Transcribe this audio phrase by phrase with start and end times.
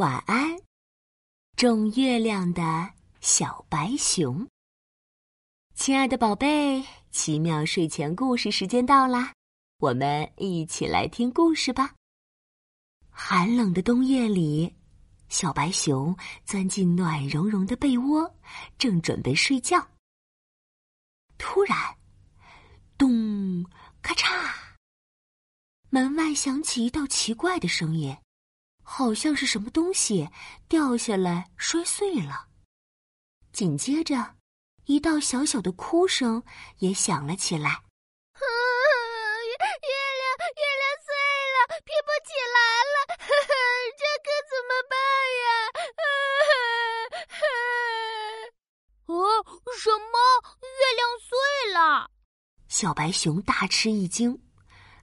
[0.00, 0.56] 晚安，
[1.56, 4.48] 种月亮的小白熊。
[5.74, 9.34] 亲爱的宝贝，奇妙睡前故事时间到啦，
[9.76, 11.94] 我们一起来听故事吧。
[13.10, 14.74] 寒冷的冬夜里，
[15.28, 18.34] 小白熊钻进暖融融的被窝，
[18.78, 19.86] 正准备睡觉。
[21.36, 21.76] 突然，
[22.96, 23.62] 咚，
[24.00, 24.50] 咔嚓，
[25.90, 28.16] 门外响起一道奇怪的声音。
[28.92, 30.28] 好像是什么东西
[30.68, 32.48] 掉下来摔碎了。
[33.52, 34.34] 紧接着，
[34.86, 36.42] 一道小小的哭声
[36.78, 37.70] 也响了起来。
[37.70, 38.42] 月
[39.46, 41.08] 月亮月亮碎
[41.54, 42.58] 了，拼不起来
[42.90, 42.96] 了，
[43.96, 44.92] 这可怎么办
[45.44, 45.46] 呀？
[49.06, 49.14] 哦，
[49.78, 50.18] 什么？
[50.62, 51.30] 月亮碎
[51.72, 52.10] 了？
[52.66, 54.42] 小白熊大吃一惊，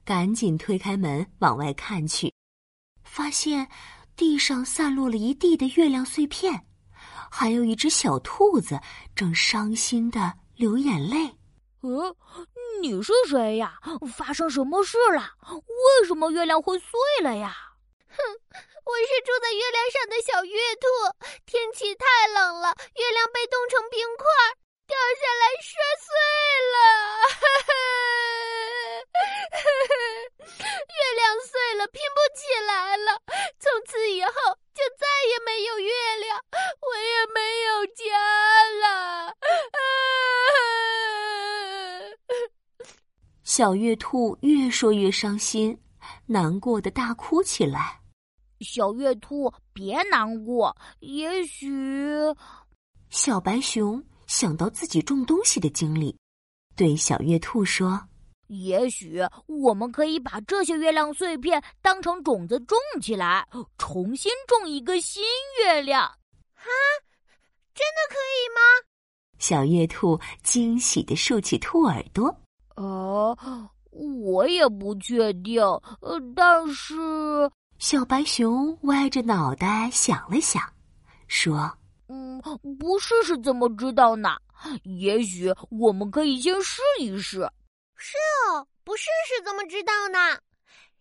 [0.04, 2.34] 赶紧推开门往外看去。
[3.18, 3.68] 发现
[4.16, 6.64] 地上散落了一地的月亮碎片，
[7.28, 8.78] 还有一只小兔子
[9.12, 11.26] 正伤心的流眼泪。
[11.80, 12.16] 呃，
[12.80, 13.74] 你是谁呀？
[14.14, 15.32] 发生什么事了？
[15.50, 17.56] 为什么月亮会碎了呀？
[18.06, 18.16] 哼，
[18.86, 20.86] 我是住在月亮上的小月兔。
[21.44, 24.26] 天气太冷了，月亮被冻成冰块，
[24.86, 25.74] 掉下来摔
[26.06, 26.14] 碎
[26.72, 26.78] 了。
[30.86, 33.20] 月 亮碎了，拼不起来了。
[33.60, 34.30] 从此以后，
[34.74, 36.40] 就再也没有月亮，
[36.80, 39.36] 我也没有家了。
[43.58, 45.76] 小月兔越说越伤心，
[46.26, 48.00] 难过的大哭起来。
[48.60, 51.68] 小月兔，别难过，也许……
[53.10, 56.16] 小白熊想到自己种东西的经历，
[56.76, 58.00] 对小月兔说。
[58.46, 63.44] 也许我们可以把这些月亮碎片当成种子种起来，
[63.76, 65.24] 重新种一个新
[65.64, 66.04] 月亮。
[66.04, 66.62] 啊，
[67.74, 68.60] 真的可以吗？
[69.40, 72.32] 小月兔惊喜的竖起兔耳朵。
[72.78, 73.36] 哦，
[73.90, 75.60] 我也不确定。
[76.00, 76.94] 呃，但是
[77.78, 80.62] 小白熊歪着脑袋想了想，
[81.26, 81.70] 说
[82.08, 82.40] ：“嗯，
[82.78, 84.36] 不试试怎么知道呢？
[84.84, 87.48] 也许我们可以先试一试。”
[88.00, 88.16] 是
[88.52, 90.18] 哦，不试试怎么知道呢？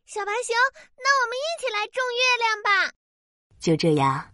[0.06, 0.56] 小白熊，
[0.98, 2.92] 那我们一起来种月亮吧。
[3.60, 4.26] 就这样，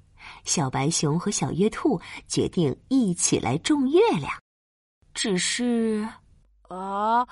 [0.46, 4.32] 小白熊和小月兔决定一起来种月亮。
[5.14, 6.08] 只是，
[6.70, 7.28] 啊，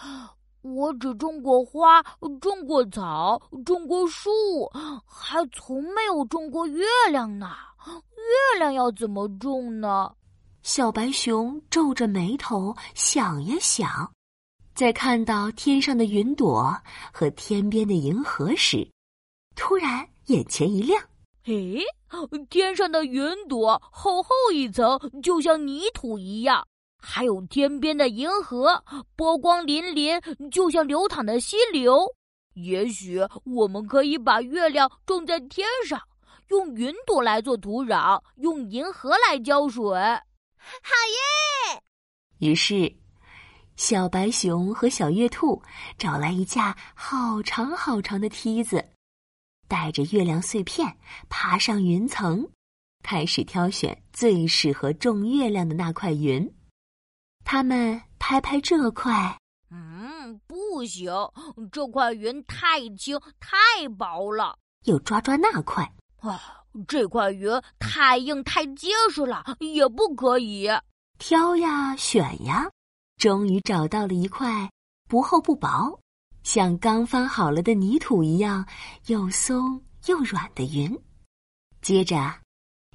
[0.61, 2.01] 我只种过花，
[2.39, 4.29] 种过草，种过树，
[5.05, 7.49] 还从没有种过月亮呢。
[7.85, 10.11] 月亮要怎么种呢？
[10.61, 14.11] 小白熊皱着眉头想呀想。
[14.75, 16.75] 在看到天上的云朵
[17.11, 18.87] 和天边的银河时，
[19.55, 21.03] 突然眼前一亮。
[21.45, 21.81] 诶，
[22.49, 26.63] 天上的云朵厚厚一层，就像泥土一样；
[27.01, 28.83] 还有天边的银河，
[29.15, 32.05] 波光粼粼，就像流淌的溪流。
[32.53, 35.99] 也许我们可以把月亮种在天上，
[36.49, 39.83] 用云朵来做土壤，用银河来浇水。
[39.83, 40.91] 好
[41.73, 41.81] 耶！
[42.37, 42.95] 于是。
[43.77, 45.59] 小白熊和小月兔
[45.97, 48.85] 找来一架好长好长的梯子，
[49.67, 50.97] 带着月亮碎片
[51.29, 52.47] 爬上云层，
[53.01, 56.47] 开始挑选最适合种月亮的那块云。
[57.53, 59.37] 他们拍拍这块，
[59.71, 61.11] 嗯，不行，
[61.69, 63.57] 这块云太轻太
[63.99, 65.83] 薄了；又抓抓那块，
[66.21, 66.39] 啊，
[66.87, 70.69] 这块云太硬太结实了，也不可以。
[71.19, 72.69] 挑呀，选呀。
[73.17, 74.71] 终于找到了一块
[75.09, 75.99] 不厚不薄，
[76.43, 78.65] 像刚翻好了的泥土一样
[79.07, 80.97] 又松又软的云。
[81.81, 82.33] 接着，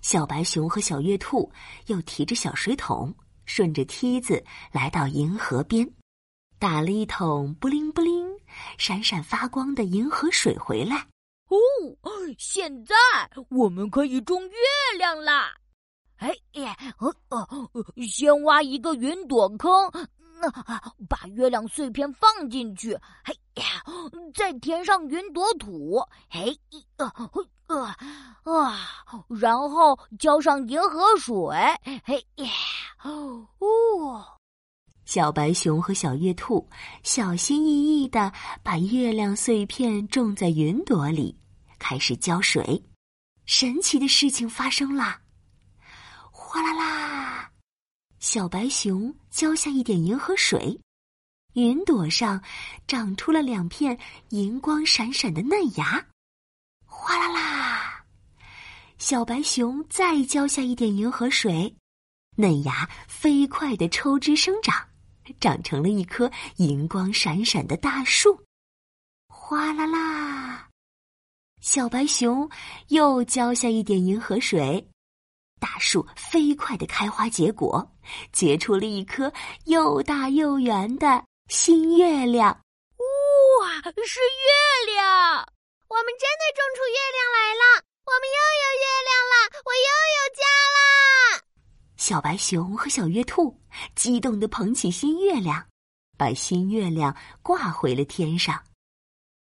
[0.01, 1.53] 小白熊和小月兔
[1.89, 3.15] 又提着小水桶，
[3.47, 5.91] 顺着梯子来到银河边，
[6.59, 8.29] 打了一桶布灵布灵、
[8.77, 11.07] 闪闪发光的银河水回来。
[11.49, 11.57] 哦，
[12.37, 12.95] 现在
[13.49, 15.55] 我们可以种月亮啦！
[16.17, 17.49] 哎呀，呃呃，
[18.09, 19.71] 先挖一个云朵坑。
[20.39, 20.51] 那
[21.09, 22.95] 把月亮碎片放进去，
[23.25, 23.83] 嘿呀，
[24.35, 26.55] 再填上云朵土，嘿，
[26.99, 27.11] 呃，
[27.69, 27.83] 呃，
[28.43, 28.79] 啊，
[29.29, 31.35] 然后浇上银河水，
[32.05, 32.51] 嘿呀，
[33.07, 34.27] 哦哦，
[35.05, 36.69] 小白熊和小月兔
[37.05, 38.33] 小心翼翼的
[38.65, 41.39] 把月亮碎片种在云朵里，
[41.79, 42.83] 开始浇水。
[43.45, 45.21] 神奇的事情发生了，
[46.33, 47.53] 哗啦啦。
[48.19, 50.81] 小白熊浇下一点银河水，
[51.53, 52.43] 云朵上
[52.89, 53.97] 长出了两片
[54.31, 56.05] 银光闪闪的嫩芽。
[56.85, 58.05] 哗啦啦！
[58.99, 61.73] 小白熊再浇下一点银河水，
[62.37, 64.87] 嫩芽飞快的抽枝生长，
[65.41, 68.45] 长成了一棵银光闪闪的大树。
[69.27, 70.69] 哗啦啦！
[71.61, 72.49] 小白熊
[72.89, 74.89] 又浇下一点银河水，
[75.59, 77.91] 大树飞快的开花结果，
[78.33, 79.33] 结出了一颗
[79.65, 82.49] 又大又圆的新月亮。
[82.53, 85.49] 哇，是月亮！
[85.89, 87.83] 我们真的种出月亮来了！
[88.07, 89.35] 我们又有月亮了，
[89.65, 90.43] 我又有家
[90.77, 90.79] 啦！
[91.97, 93.59] 小白熊和小月兔
[93.95, 95.67] 激动地捧起新月亮，
[96.19, 98.63] 把新月亮挂回了天上，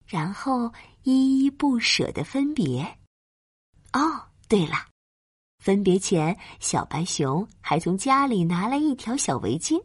[0.06, 0.72] 然后
[1.02, 2.98] 依依不舍的分别。
[3.92, 4.74] 哦，对了，
[5.58, 9.82] 分别前，小白熊还从家里拿来一条小围巾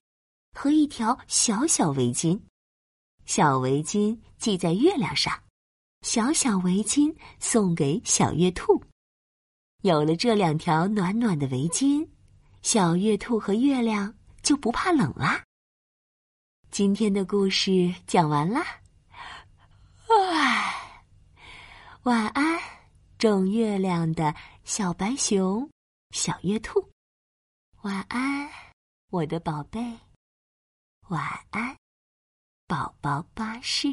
[0.54, 2.40] 和一条小小围巾，
[3.26, 5.34] 小围巾系在月亮上。
[6.02, 8.82] 小小围巾送给小月兔。
[9.82, 12.08] 有了这两条暖暖的围巾，
[12.62, 15.44] 小月兔和月亮就不怕冷啦。
[16.70, 18.82] 今天的故事讲完啦，
[20.10, 21.04] 唉，
[22.04, 22.60] 晚安，
[23.18, 25.70] 种月亮的小白熊、
[26.12, 26.92] 小月兔。
[27.84, 28.50] 晚安，
[29.10, 29.80] 我的宝贝。
[31.08, 31.78] 晚安，
[32.68, 33.88] 宝宝巴士。